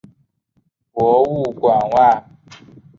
[0.93, 2.25] 博物馆外